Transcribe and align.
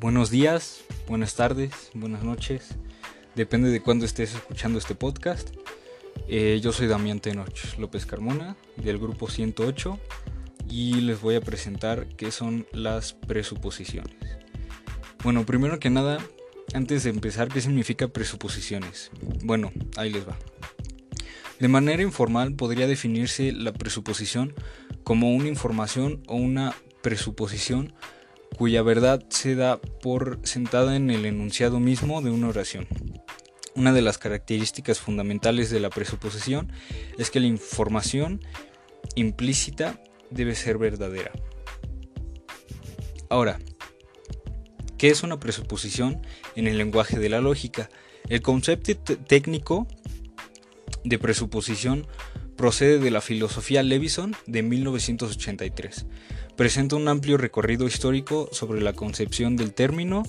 buenos 0.00 0.30
días, 0.30 0.84
buenas 1.08 1.34
tardes, 1.34 1.90
buenas 1.92 2.22
noches. 2.22 2.68
Depende 3.34 3.70
de 3.70 3.80
cuándo 3.80 4.04
estés 4.04 4.34
escuchando 4.34 4.78
este 4.78 4.94
podcast. 4.94 5.50
Eh, 6.28 6.60
yo 6.62 6.72
soy 6.72 6.86
Damián 6.86 7.20
Tenoch 7.20 7.76
López 7.78 8.06
Carmona 8.06 8.56
del 8.76 8.98
grupo 8.98 9.28
108 9.28 9.98
y 10.68 11.00
les 11.00 11.20
voy 11.20 11.34
a 11.34 11.40
presentar 11.40 12.06
qué 12.16 12.30
son 12.30 12.66
las 12.72 13.12
presuposiciones. 13.12 14.14
Bueno, 15.24 15.44
primero 15.44 15.80
que 15.80 15.90
nada, 15.90 16.18
antes 16.74 17.02
de 17.02 17.10
empezar, 17.10 17.48
¿qué 17.48 17.60
significa 17.60 18.08
presuposiciones? 18.08 19.10
Bueno, 19.42 19.72
ahí 19.96 20.10
les 20.10 20.28
va. 20.28 20.36
De 21.58 21.68
manera 21.68 22.02
informal 22.02 22.54
podría 22.54 22.86
definirse 22.86 23.50
la 23.52 23.72
presuposición 23.72 24.54
como 25.02 25.34
una 25.34 25.48
información 25.48 26.22
o 26.28 26.36
una 26.36 26.74
presuposición 27.02 27.94
cuya 28.56 28.82
verdad 28.82 29.24
se 29.28 29.54
da 29.54 29.80
por 29.80 30.40
sentada 30.42 30.96
en 30.96 31.10
el 31.10 31.26
enunciado 31.26 31.80
mismo 31.80 32.22
de 32.22 32.30
una 32.30 32.48
oración. 32.48 32.86
Una 33.74 33.92
de 33.92 34.02
las 34.02 34.18
características 34.18 34.98
fundamentales 34.98 35.70
de 35.70 35.80
la 35.80 35.90
presuposición 35.90 36.72
es 37.18 37.30
que 37.30 37.40
la 37.40 37.46
información 37.46 38.40
implícita 39.14 40.02
debe 40.30 40.54
ser 40.54 40.78
verdadera. 40.78 41.30
Ahora, 43.30 43.58
¿qué 44.96 45.10
es 45.10 45.22
una 45.22 45.38
presuposición 45.38 46.20
en 46.56 46.66
el 46.66 46.78
lenguaje 46.78 47.18
de 47.18 47.28
la 47.28 47.40
lógica? 47.40 47.88
El 48.28 48.42
concepto 48.42 48.94
técnico 49.16 49.86
de 51.04 51.18
presuposición 51.18 52.06
procede 52.56 52.98
de 52.98 53.10
la 53.12 53.20
filosofía 53.20 53.84
Levison 53.84 54.34
de 54.46 54.62
1983 54.64 56.06
presenta 56.58 56.96
un 56.96 57.06
amplio 57.06 57.36
recorrido 57.36 57.86
histórico 57.86 58.48
sobre 58.50 58.80
la 58.80 58.92
concepción 58.92 59.54
del 59.54 59.72
término, 59.72 60.24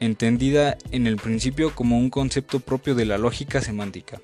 entendida 0.00 0.76
en 0.90 1.06
el 1.06 1.14
principio 1.14 1.72
como 1.76 1.96
un 1.96 2.10
concepto 2.10 2.58
propio 2.58 2.96
de 2.96 3.04
la 3.04 3.18
lógica 3.18 3.60
semántica. 3.60 4.20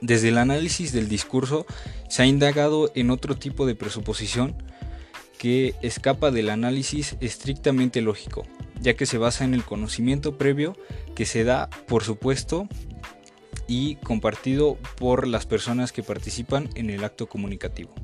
Desde 0.00 0.30
el 0.30 0.38
análisis 0.38 0.90
del 0.90 1.10
discurso 1.10 1.66
se 2.08 2.22
ha 2.22 2.26
indagado 2.26 2.90
en 2.94 3.10
otro 3.10 3.36
tipo 3.36 3.66
de 3.66 3.74
presuposición 3.74 4.54
que 5.36 5.74
escapa 5.82 6.30
del 6.30 6.48
análisis 6.48 7.14
estrictamente 7.20 8.00
lógico, 8.00 8.46
ya 8.80 8.94
que 8.94 9.04
se 9.04 9.18
basa 9.18 9.44
en 9.44 9.52
el 9.52 9.64
conocimiento 9.64 10.38
previo 10.38 10.74
que 11.14 11.26
se 11.26 11.44
da, 11.44 11.68
por 11.86 12.04
supuesto, 12.04 12.68
y 13.68 13.96
compartido 13.96 14.78
por 14.96 15.28
las 15.28 15.44
personas 15.44 15.92
que 15.92 16.02
participan 16.02 16.70
en 16.74 16.88
el 16.88 17.04
acto 17.04 17.28
comunicativo. 17.28 17.94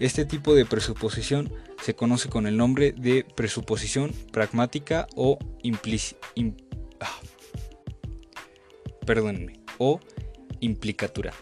Este 0.00 0.24
tipo 0.24 0.54
de 0.54 0.64
presuposición 0.64 1.52
se 1.82 1.94
conoce 1.94 2.28
con 2.28 2.46
el 2.46 2.56
nombre 2.56 2.92
de 2.92 3.24
presuposición 3.34 4.12
pragmática 4.32 5.08
o 5.16 5.38
implícita. 5.62 6.18
Ah, 7.00 7.20
o 9.78 9.98
implicatura. 10.60 11.32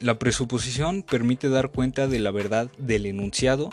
La 0.00 0.18
presuposición 0.18 1.02
permite 1.02 1.48
dar 1.48 1.70
cuenta 1.70 2.06
de 2.06 2.18
la 2.18 2.30
verdad 2.30 2.70
del 2.78 3.06
enunciado 3.06 3.70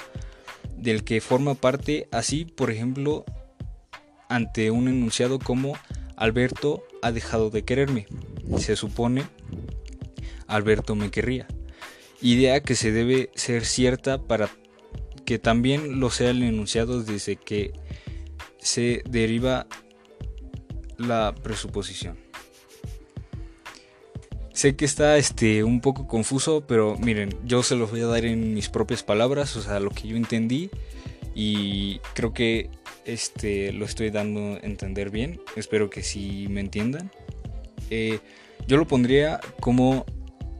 del 0.75 1.03
que 1.03 1.21
forma 1.21 1.53
parte, 1.53 2.07
así, 2.11 2.45
por 2.45 2.71
ejemplo, 2.71 3.23
ante 4.29 4.71
un 4.71 4.87
enunciado 4.87 5.37
como 5.39 5.73
Alberto 6.17 6.83
ha 7.01 7.11
dejado 7.11 7.51
de 7.51 7.63
quererme. 7.63 8.07
Se 8.57 8.75
supone 8.75 9.23
Alberto 10.47 10.95
me 10.95 11.11
querría 11.11 11.47
idea 12.21 12.61
que 12.61 12.75
se 12.75 12.91
debe 12.91 13.29
ser 13.35 13.65
cierta 13.65 14.21
para 14.21 14.49
que 15.25 15.39
también 15.39 15.99
lo 15.99 16.09
sea 16.09 16.31
el 16.31 16.43
enunciado 16.43 17.03
desde 17.03 17.35
que 17.35 17.73
se 18.59 19.01
deriva 19.09 19.67
la 20.97 21.33
presuposición. 21.41 22.17
Sé 24.53 24.75
que 24.75 24.85
está 24.85 25.17
este, 25.17 25.63
un 25.63 25.81
poco 25.81 26.07
confuso, 26.07 26.65
pero 26.67 26.97
miren, 26.97 27.29
yo 27.45 27.63
se 27.63 27.75
los 27.75 27.89
voy 27.89 28.01
a 28.01 28.07
dar 28.07 28.25
en 28.25 28.53
mis 28.53 28.69
propias 28.69 29.01
palabras, 29.01 29.55
o 29.55 29.61
sea, 29.61 29.79
lo 29.79 29.89
que 29.89 30.07
yo 30.07 30.17
entendí 30.17 30.69
y 31.33 31.99
creo 32.13 32.33
que 32.33 32.69
este, 33.05 33.71
lo 33.71 33.85
estoy 33.85 34.09
dando 34.09 34.55
a 34.55 34.59
entender 34.59 35.09
bien, 35.09 35.39
espero 35.55 35.89
que 35.89 36.03
sí 36.03 36.47
me 36.49 36.59
entiendan. 36.59 37.11
Eh, 37.89 38.19
yo 38.67 38.77
lo 38.77 38.85
pondría 38.85 39.39
como 39.59 40.05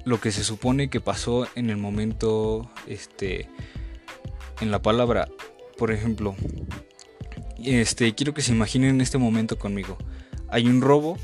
lo 0.05 0.19
que 0.19 0.31
se 0.31 0.43
supone 0.43 0.89
que 0.89 1.01
pasó 1.01 1.47
en 1.55 1.69
el 1.69 1.77
momento, 1.77 2.71
este, 2.87 3.49
en 4.59 4.71
la 4.71 4.81
palabra, 4.81 5.27
por 5.77 5.91
ejemplo, 5.91 6.35
este, 7.63 8.13
quiero 8.15 8.33
que 8.33 8.41
se 8.41 8.51
imaginen 8.51 9.01
este 9.01 9.17
momento 9.17 9.57
conmigo. 9.57 9.97
Hay 10.49 10.67
un 10.67 10.81
robo, 10.81 11.17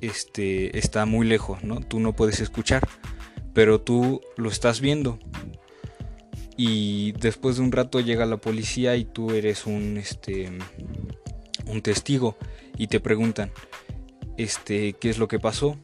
este, 0.00 0.78
está 0.78 1.06
muy 1.06 1.26
lejos, 1.26 1.62
¿no? 1.64 1.80
Tú 1.80 2.00
no 2.00 2.14
puedes 2.14 2.40
escuchar, 2.40 2.88
pero 3.54 3.80
tú 3.80 4.20
lo 4.36 4.48
estás 4.48 4.80
viendo. 4.80 5.18
Y 6.56 7.12
después 7.12 7.56
de 7.56 7.62
un 7.62 7.72
rato 7.72 8.00
llega 8.00 8.26
la 8.26 8.36
policía 8.36 8.96
y 8.96 9.04
tú 9.04 9.30
eres 9.30 9.66
un, 9.66 9.96
este, 9.96 10.50
un 11.66 11.82
testigo 11.82 12.36
y 12.76 12.88
te 12.88 13.00
preguntan, 13.00 13.50
este, 14.36 14.92
¿qué 14.94 15.10
es 15.10 15.18
lo 15.18 15.28
que 15.28 15.38
pasó? 15.38 15.78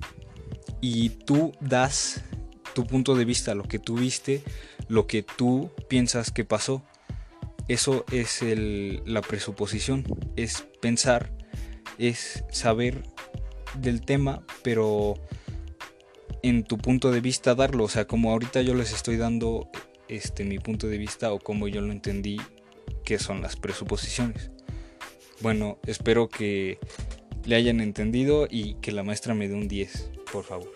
Y 0.80 1.10
tú 1.10 1.52
das 1.60 2.22
tu 2.74 2.86
punto 2.86 3.14
de 3.14 3.24
vista, 3.24 3.54
lo 3.54 3.64
que 3.64 3.78
tú 3.78 3.96
viste, 3.96 4.42
lo 4.88 5.06
que 5.06 5.22
tú 5.22 5.70
piensas 5.88 6.30
que 6.30 6.44
pasó. 6.44 6.82
Eso 7.66 8.04
es 8.10 8.40
la 9.04 9.20
presuposición, 9.20 10.04
es 10.36 10.64
pensar, 10.80 11.32
es 11.98 12.44
saber 12.50 13.02
del 13.74 14.00
tema, 14.00 14.42
pero 14.62 15.14
en 16.42 16.64
tu 16.64 16.78
punto 16.78 17.10
de 17.10 17.20
vista 17.20 17.54
darlo, 17.54 17.84
o 17.84 17.88
sea, 17.88 18.06
como 18.06 18.30
ahorita 18.30 18.62
yo 18.62 18.74
les 18.74 18.92
estoy 18.92 19.16
dando 19.16 19.68
este 20.08 20.44
mi 20.44 20.58
punto 20.58 20.86
de 20.86 20.96
vista 20.96 21.32
o 21.32 21.38
como 21.38 21.68
yo 21.68 21.80
lo 21.80 21.92
entendí 21.92 22.40
que 23.04 23.18
son 23.18 23.42
las 23.42 23.56
presuposiciones. 23.56 24.50
Bueno, 25.40 25.78
espero 25.86 26.28
que 26.28 26.78
le 27.46 27.56
hayan 27.56 27.80
entendido 27.80 28.46
y 28.50 28.74
que 28.74 28.92
la 28.92 29.02
maestra 29.02 29.34
me 29.34 29.48
dé 29.48 29.54
un 29.54 29.68
10 29.68 30.10
por 30.32 30.44
favor. 30.44 30.70